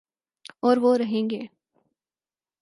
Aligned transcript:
اوروہ 0.63 0.95
رہیں 0.97 1.29
گے۔ 1.29 1.41